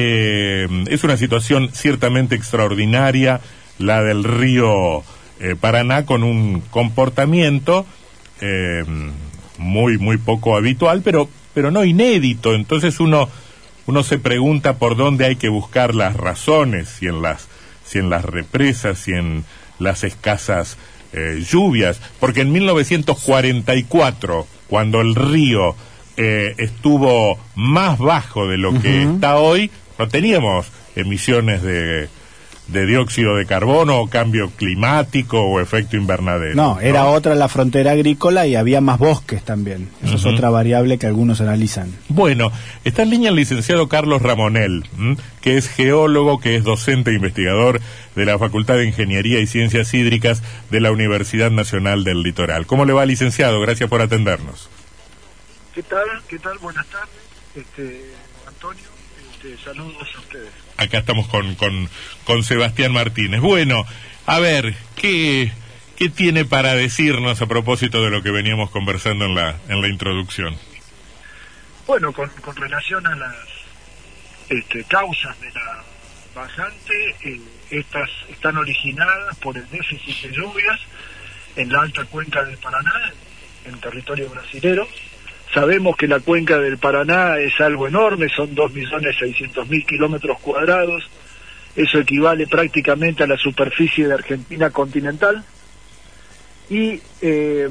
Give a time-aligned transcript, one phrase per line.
[0.00, 3.40] Eh, es una situación ciertamente extraordinaria
[3.78, 5.02] la del río
[5.40, 7.84] eh, Paraná con un comportamiento
[8.40, 8.84] eh,
[9.58, 12.54] muy muy poco habitual, pero pero no inédito.
[12.54, 13.28] Entonces uno
[13.86, 17.48] uno se pregunta por dónde hay que buscar las razones, si en las
[17.84, 19.44] si en las represas, si en
[19.80, 20.76] las escasas
[21.12, 25.74] eh, lluvias, porque en 1944, cuando el río
[26.20, 32.08] estuvo más bajo de lo que está hoy, no teníamos emisiones de,
[32.68, 36.54] de dióxido de carbono o cambio climático o efecto invernadero.
[36.54, 39.88] No, era otra la frontera agrícola y había más bosques también.
[40.04, 41.94] Eso es otra variable que algunos analizan.
[42.08, 42.52] Bueno,
[42.84, 44.84] está en línea el licenciado Carlos Ramonel,
[45.40, 47.80] que es geólogo, que es docente e investigador
[48.14, 52.66] de la Facultad de Ingeniería y Ciencias Hídricas de la Universidad Nacional del Litoral.
[52.66, 53.60] ¿Cómo le va, licenciado?
[53.60, 54.68] Gracias por atendernos.
[55.74, 56.06] ¿Qué tal?
[56.28, 56.58] ¿Qué tal?
[56.58, 57.08] Buenas tardes.
[57.54, 58.10] Este,
[58.46, 58.84] Antonio,
[59.38, 61.90] este, saludos a ustedes acá estamos con, con,
[62.24, 63.40] con Sebastián Martínez.
[63.40, 63.84] Bueno,
[64.26, 65.52] a ver, ¿qué,
[65.96, 69.88] ¿qué tiene para decirnos a propósito de lo que veníamos conversando en la, en la
[69.88, 70.56] introducción?
[71.86, 73.36] Bueno, con, con relación a las
[74.48, 75.84] este, causas de la
[76.34, 80.80] bajante, eh, estas están originadas por el déficit de lluvias
[81.56, 83.12] en la alta cuenca del Paraná,
[83.64, 84.88] en territorio brasilero,
[85.52, 91.08] Sabemos que la cuenca del Paraná es algo enorme, son 2.600.000 kilómetros cuadrados,
[91.74, 95.42] eso equivale prácticamente a la superficie de Argentina continental.
[96.68, 97.68] Y eh,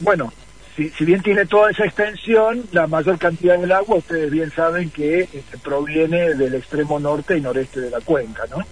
[0.00, 0.32] bueno,
[0.76, 5.20] si, bien tiene toda esa extensión, la mayor cantidad del agua, ustedes bien saben que
[5.20, 8.64] este, proviene del extremo norte y noreste de la cuenca, ¿no?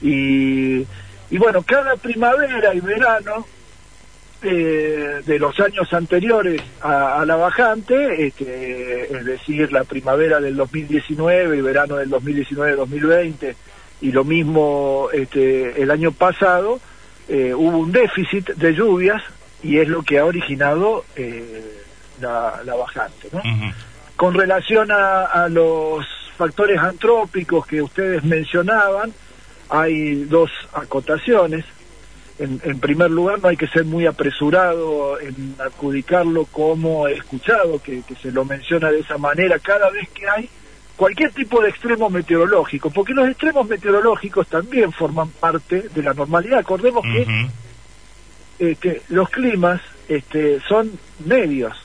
[0.00, 0.86] y,
[1.30, 3.44] y bueno, cada primavera y verano
[4.42, 11.56] eh, de los años anteriores a, la bajante, este, es decir, la primavera del 2019
[11.56, 13.54] y verano del 2019-2020,
[14.00, 16.78] y lo mismo este, el año pasado,
[17.28, 19.22] eh, hubo un déficit de lluvias
[19.62, 21.82] y es lo que ha originado eh,
[22.20, 23.30] la, bajante.
[24.14, 26.06] Con relación a, a los
[26.36, 29.12] factores antrópicos que ustedes mencionaban,
[29.68, 31.64] hay dos acotaciones
[32.38, 38.02] en, primer lugar, no hay que ser muy apresurado en adjudicarlo como he escuchado, que,
[38.22, 40.48] se lo menciona de esa manera cada vez que hay
[40.96, 46.60] cualquier tipo de extremo meteorológico, porque los extremos meteorológicos también forman parte de la normalidad.
[46.60, 47.48] Acordemos que
[48.58, 50.92] este, los climas este, son
[51.24, 51.76] medios,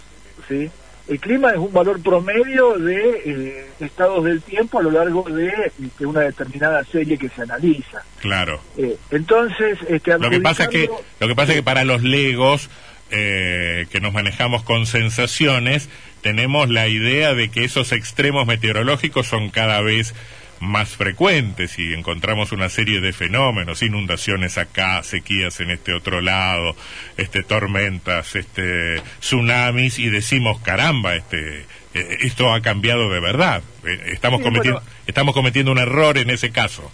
[0.48, 0.70] ¿sí?
[1.08, 5.72] El clima es un valor promedio de eh, estados del tiempo a lo largo de,
[6.00, 8.04] una determinada serie que se analiza.
[8.22, 8.62] Claro.
[8.78, 12.04] Eh, entonces, este, lo que pasa es que lo que pasa es que para los
[12.04, 12.70] legos
[13.12, 15.90] eh, que nos manejamos con sensaciones
[16.22, 20.16] tenemos la idea de que esos extremos meteorológicos son cada vez
[20.64, 26.76] más frecuentes y encontramos una serie de fenómenos, inundaciones acá, sequías en este otro lado,
[27.18, 33.62] este tormentas, este tsunamis y decimos caramba, este eh, esto ha cambiado de verdad.
[33.86, 36.92] Eh, estamos cometiendo estamos cometiendo un error en ese caso.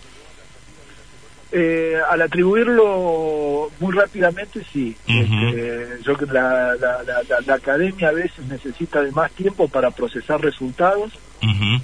[1.51, 4.95] Eh, al atribuirlo muy rápidamente, sí.
[5.07, 11.13] Este, yo que la, la, academia a veces necesita de más tiempo para procesar resultados.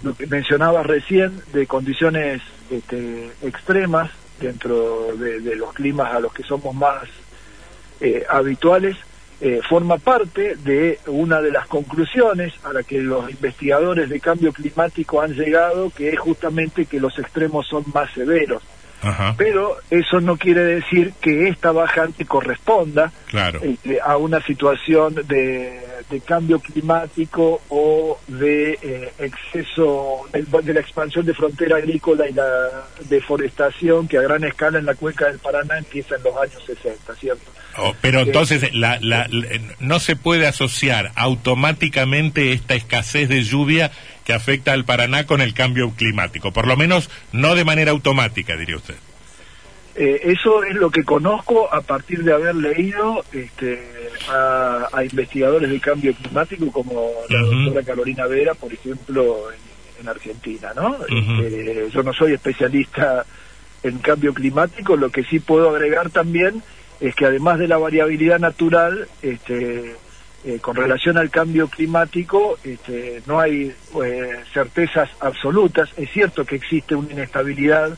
[0.03, 6.43] Lo que mencionaba recién de condiciones este, extremas dentro de, los climas a los que
[6.43, 7.03] somos más
[8.01, 8.97] eh, habituales,
[9.41, 14.53] eh, forma parte de una de las conclusiones a la que los investigadores de cambio
[14.53, 18.63] climático han llegado, que es justamente que los extremos son más severos.
[19.37, 23.11] Pero eso no quiere decir que esta bajante corresponda
[23.61, 25.79] este, a una situación de,
[26.25, 34.07] cambio climático o de eh, exceso de, la expansión de frontera agrícola y la deforestación
[34.07, 37.51] que a gran escala en la cuenca del Paraná empieza en los años 60, ¿cierto?
[37.77, 38.99] Oh, pero entonces la,
[39.79, 43.91] no se puede asociar automáticamente esta escasez de lluvia
[44.23, 48.55] que afecta al Paraná con el cambio climático, por lo menos no de manera automática,
[48.55, 48.95] diría usted.
[49.97, 53.81] Eh, eso es lo que conozco a partir de haber leído este,
[54.29, 59.37] a, investigadores de cambio climático como la doctora Carolina Vera, por ejemplo,
[59.99, 60.71] en, Argentina.
[60.75, 60.97] ¿no?
[61.07, 63.25] Este, yo no soy especialista
[63.81, 66.61] en cambio climático, lo que sí puedo agregar también
[66.99, 69.95] es que además de la variabilidad natural, este,
[70.43, 75.89] eh, con relación al cambio climático este, no hay eh, certezas absolutas.
[75.97, 77.97] Es cierto que existe una inestabilidad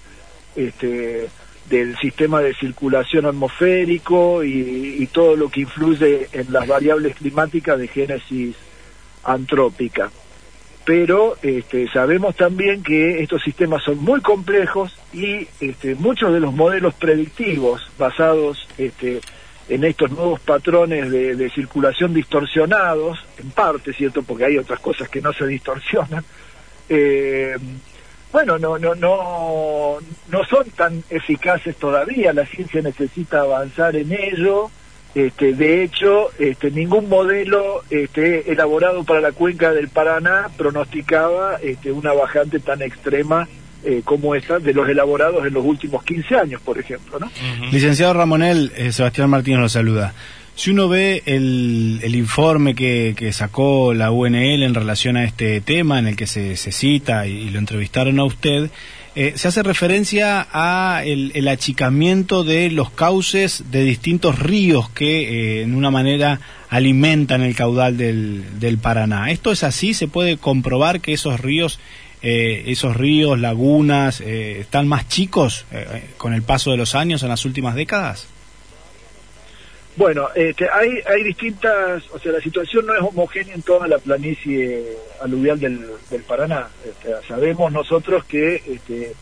[0.55, 1.27] este,
[1.69, 7.87] del sistema de circulación atmosférico y, todo lo que influye en las variables climáticas de
[7.87, 8.55] génesis
[9.23, 10.11] antrópica.
[10.85, 16.53] pero este, sabemos también que estos sistemas son muy complejos y este, muchos de los
[16.53, 19.19] modelos predictivos basados este,
[19.69, 24.23] en estos nuevos patrones de, circulación distorsionados, en parte, ¿cierto?
[24.23, 26.23] Porque hay otras cosas que no se distorsionan.
[26.87, 27.57] Eh,
[28.31, 29.97] bueno, no, no, no,
[30.29, 32.33] no son tan eficaces todavía.
[32.33, 34.69] La ciencia necesita avanzar en ello.
[35.15, 41.91] Este, de hecho, este, ningún modelo este, elaborado para la cuenca del Paraná pronosticaba este,
[41.91, 43.47] una bajante tan extrema
[43.83, 47.19] eh, como esta de los elaborados en los últimos 15 años, por ejemplo.
[47.19, 47.31] ¿no?
[47.71, 50.13] Licenciado Ramonel, eh, Sebastián Martínez lo saluda.
[50.57, 55.61] Si uno ve el, el informe que, que, sacó la UNL en relación a este
[55.61, 58.71] tema, en el que se, se cita y, lo entrevistaron a usted,
[59.13, 65.61] eh, se hace referencia a el, el, achicamiento de los cauces de distintos ríos que,
[65.61, 69.29] en una manera, alimentan el caudal del, del Paraná.
[69.29, 69.93] ¿Esto es así?
[69.93, 71.79] ¿Se puede comprobar que esos ríos
[72.23, 77.21] eh, esos ríos, lagunas, eh, están más chicos eh, con el paso de los años
[77.21, 78.27] en las últimas décadas?
[79.97, 83.97] Bueno, este, hay, hay distintas, o sea, la situación no es homogénea en toda la
[83.97, 86.67] planicie aluvial del, del Paraná.
[86.85, 89.15] Este, sabemos nosotros que este,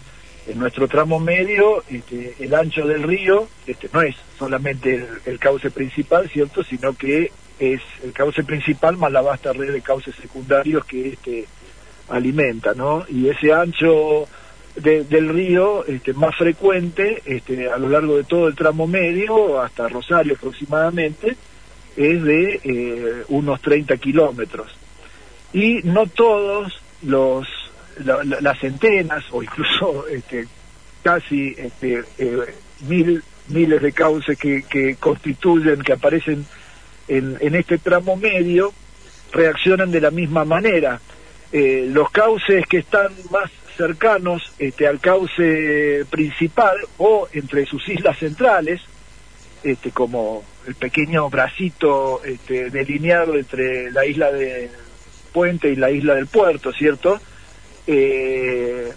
[0.48, 5.40] en nuestro tramo medio este, el ancho del río este, no es solamente el, el,
[5.40, 6.62] cauce principal, ¿cierto?
[6.62, 11.46] Sino que es el cauce principal más la vasta red de cauces secundarios que este,
[12.10, 13.06] alimenta, ¿no?
[13.08, 14.28] Y ese ancho
[14.76, 19.88] del río este, más frecuente este, a lo largo de todo el tramo medio, hasta
[19.88, 21.38] Rosario aproximadamente,
[21.96, 24.72] es de eh, unos 30 kilómetros.
[25.54, 27.48] Y no todos los
[28.04, 30.48] las centenas o incluso este,
[31.02, 32.54] casi este, eh,
[32.88, 36.46] mil, miles de cauces que, que constituyen, que aparecen
[37.08, 38.74] en, en este tramo medio,
[39.32, 41.00] reaccionan de la misma manera.
[41.58, 48.20] Eh, los cauces que están más cercanos este, al cauce principal o entre sus islas
[48.20, 48.82] centrales,
[49.64, 54.70] este, como el pequeño bracito este, delineado entre la isla de
[55.32, 57.22] Puente y la isla del Puerto, ¿cierto?
[57.88, 58.92] Eh,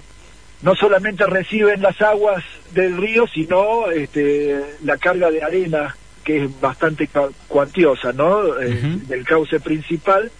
[0.62, 6.60] no solamente reciben las aguas del río, sino este, la carga de arena, que es
[6.60, 7.08] bastante
[7.46, 8.60] cuantiosa, ¿no?
[8.60, 10.32] Eh, del cauce principal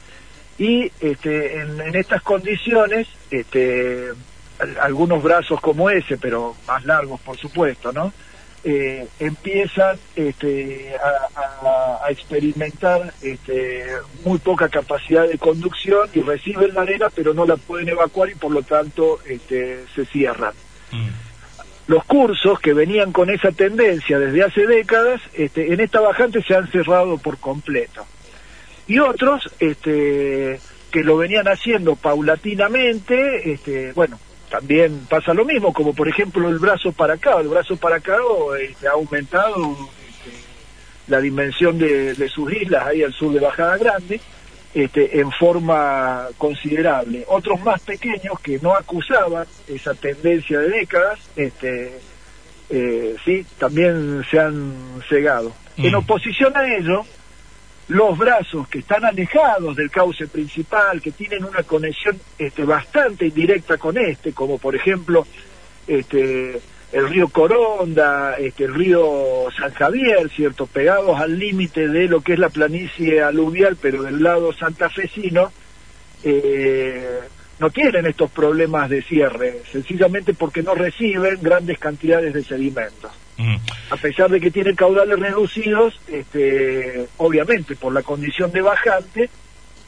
[0.58, 4.08] y este, en, estas condiciones, este,
[4.80, 8.12] algunos brazos como ese, pero más largos por supuesto, ¿no?
[8.64, 13.86] Eh, empiezan este, a, experimentar este,
[14.24, 18.34] muy poca capacidad de conducción y reciben la arena pero no la pueden evacuar y
[18.34, 20.54] por lo tanto este, se cierran.
[20.90, 21.08] Mm.
[21.86, 26.56] Los cursos que venían con esa tendencia desde hace décadas, este, en esta bajante se
[26.56, 28.04] han cerrado por completo
[28.88, 30.58] y otros este,
[30.90, 34.18] que lo venían haciendo paulatinamente, este, bueno,
[34.50, 38.16] también pasa lo mismo, como por ejemplo el brazo para acá, el brazo para acá
[38.60, 39.76] este, ha aumentado
[40.08, 40.30] este,
[41.06, 44.20] la dimensión de, sus islas ahí al sur de Bajada Grande,
[44.72, 47.24] este, en forma considerable.
[47.28, 51.92] Otros más pequeños que no acusaban esa tendencia de décadas, este,
[52.70, 55.52] eh, sí, también se han cegado.
[55.76, 55.96] En mm.
[55.96, 57.04] oposición a ello,
[57.88, 63.78] los brazos que están alejados del cauce principal, que tienen una conexión este, bastante indirecta
[63.78, 65.26] con este, como por ejemplo
[65.86, 66.60] este,
[66.92, 72.34] el río Coronda, este, el río San Javier, cierto, pegados al límite de lo que
[72.34, 75.50] es la planicie aluvial, pero del lado santafesino,
[76.24, 77.20] eh,
[77.58, 83.12] no tienen estos problemas de cierre, sencillamente porque no reciben grandes cantidades de sedimentos.
[83.90, 89.30] A pesar de que tienen caudales reducidos, este, obviamente por la condición de bajante,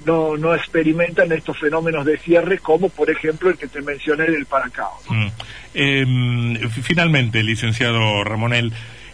[0.04, 4.47] no, no experimentan estos fenómenos de cierre como por ejemplo el que te mencioné del
[4.47, 4.99] Paracao.
[5.09, 5.26] Mm.
[5.75, 8.73] Em, finalmente, licenciado Ramonel,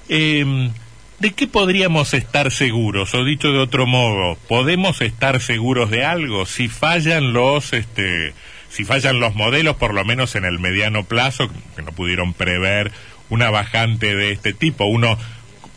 [0.08, 0.70] em,
[1.18, 3.14] ¿de qué podríamos estar seguros?
[3.14, 7.72] O dicho de otro modo, ¿podemos estar seguros de algo si fallan los...
[7.72, 8.34] este
[8.68, 12.92] si fallan los modelos, por lo menos en el mediano plazo, que no pudieron prever
[13.30, 14.86] una bajante de este tipo.
[14.86, 15.18] Uno,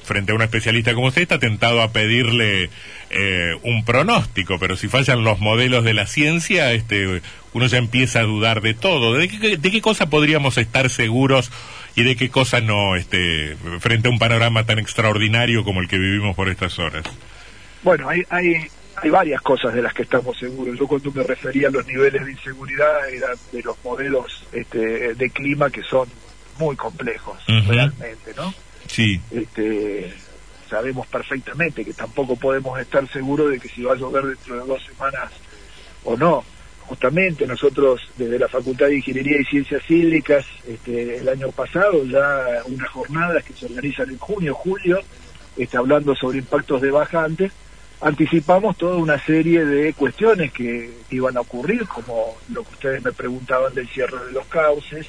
[0.03, 2.69] frente a un especialista como usted, está tentado a pedirle
[3.11, 7.21] eh, un pronóstico, pero si fallan los modelos de la ciencia, este,
[7.53, 9.13] uno ya empieza a dudar de todo.
[9.13, 11.51] ¿De qué, cosa podríamos estar seguros
[11.95, 15.97] y de qué cosa no, este, frente a un panorama tan extraordinario como el que
[15.97, 17.03] vivimos por estas horas?
[17.83, 18.55] Bueno, hay, hay,
[18.95, 20.77] hay varias cosas de las que estamos seguros.
[20.77, 25.29] Yo cuando me refería a los niveles de inseguridad era de los modelos este, de
[25.29, 26.09] clima que son
[26.59, 28.53] muy complejos, realmente, ¿no?
[28.87, 29.19] Sí.
[29.31, 30.13] Este,
[30.69, 34.67] sabemos perfectamente que tampoco podemos estar seguros de que si va a llover dentro de
[34.67, 35.31] dos semanas
[36.03, 36.43] o no.
[36.89, 42.63] justamente nosotros desde la Facultad de Ingeniería y Ciencias Hídricas, este, el año pasado, ya
[42.65, 44.99] unas jornadas que se organizan en junio, julio,
[45.55, 47.51] este, hablando sobre impactos de bajantes,
[48.01, 53.11] anticipamos toda una serie de cuestiones que iban a ocurrir, como lo que ustedes me
[53.11, 55.07] preguntaban del cierre de los cauces,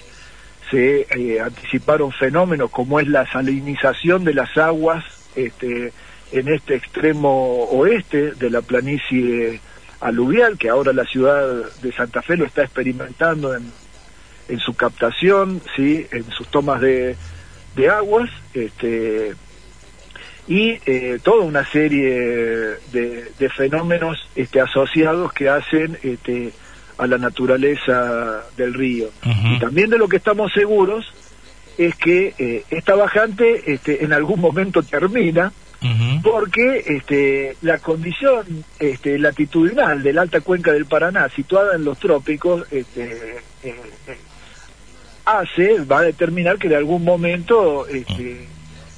[0.71, 5.93] se eh, anticiparon fenómenos como es la salinización de las aguas este,
[6.33, 9.61] en este extremo oeste de la planicie
[10.01, 13.71] aluvial, que ahora la ciudad de Santa Fe lo está experimentando en,
[14.49, 17.17] en su captación, sí, en sus tomas de,
[17.77, 19.35] de aguas, este,
[20.49, 22.11] y eh, toda una serie
[22.93, 26.53] de, de, fenómenos este, asociados que hacen este,
[27.01, 29.09] a la naturaleza del río.
[29.25, 31.07] Y también de lo que estamos seguros
[31.79, 35.53] es que eh, esta bajante este, en algún momento termina,
[36.23, 38.45] porque este, la condición
[38.79, 43.75] este, latitudinal de la alta cuenca del Paraná, situada en los trópicos, este, eh,
[44.07, 44.19] eh,
[45.25, 48.47] hace, va a determinar que de algún momento este,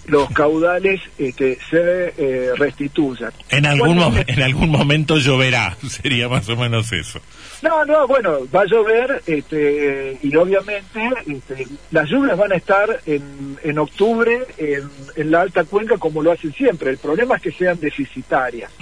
[0.06, 3.32] los caudales este, se eh, restituyan.
[3.50, 7.20] En algún, en algún momento lloverá, sería más o menos eso.
[7.62, 13.00] No, no, bueno, va a llover este, y obviamente este, las lluvias van a estar
[13.06, 16.90] en, en octubre en, en, la alta cuenca como lo hacen siempre.
[16.90, 18.72] El problema es que sean deficitarias.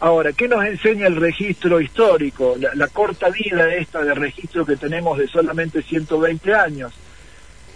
[0.00, 2.54] Ahora, ¿qué nos enseña el registro histórico?
[2.58, 6.92] La, la corta vida esta de registro que tenemos de solamente 120 años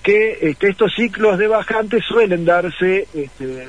[0.02, 3.69] que este, estos ciclos de bajantes suelen darse, este,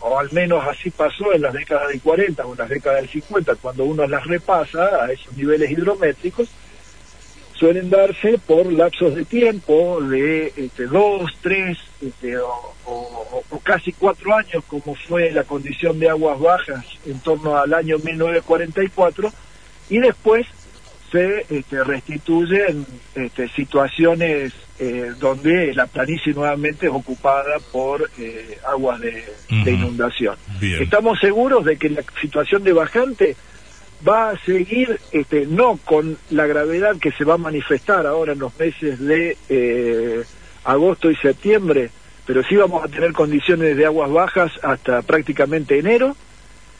[0.00, 3.10] o al menos así pasó en las décadas del 40 o en las décadas del
[3.10, 6.48] 50, cuando uno las repasa a esos niveles hidrométricos,
[7.54, 14.34] suelen darse por lapsos de tiempo de este, dos, tres este, o, o, casi cuatro
[14.34, 19.32] años, como fue la condición de aguas bajas en torno al año 1944,
[19.90, 20.46] y después
[21.12, 29.00] se este, restituyen este, situaciones eh, donde la planicie nuevamente es ocupada por eh, aguas
[29.00, 29.22] de,
[29.70, 30.36] inundación.
[30.60, 33.36] Estamos seguros de que la situación de bajante
[34.08, 38.40] va a seguir, este, no con la gravedad que se va a manifestar ahora en
[38.40, 40.24] los meses de eh,
[40.64, 41.90] agosto y septiembre,
[42.26, 46.16] pero sí vamos a tener condiciones de aguas bajas hasta prácticamente enero,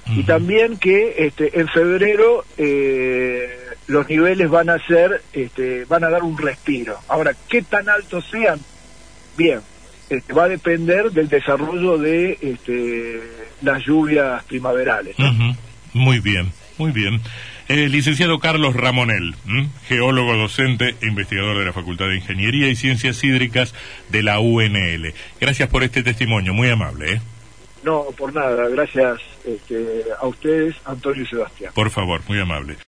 [0.08, 3.48] y también que este, en febrero eh,
[3.86, 6.98] los niveles van a ser, este, van a dar un respiro.
[7.08, 8.60] Ahora, ¿qué tan altos sean?
[9.36, 9.60] Bien,
[10.10, 13.20] este, va a depender del desarrollo de este,
[13.62, 15.16] las lluvias primaverales.
[15.92, 17.20] Muy bien, muy bien.
[17.68, 19.34] Eh, licenciado Carlos Ramonel,
[19.88, 23.74] geólogo, docente e investigador de la Facultad de Ingeniería y Ciencias Hídricas
[24.10, 25.14] de la UNL.
[25.40, 27.14] Gracias por este testimonio, muy amable.
[27.14, 27.20] ¿eh?
[27.82, 31.72] No, por nada, gracias este, a ustedes, Antonio y Sebastián.
[31.74, 32.76] Por favor, muy amable.